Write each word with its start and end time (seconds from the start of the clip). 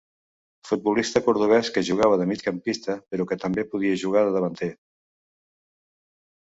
Futbolista 0.69 1.21
cordovès 1.27 1.69
que 1.75 1.83
jugava 1.91 2.17
de 2.23 2.27
migcampista, 2.31 2.97
però 3.13 3.29
que 3.33 3.41
també 3.45 3.67
podia 3.75 4.03
jugar 4.07 4.27
de 4.31 4.35
davanter. 4.41 4.75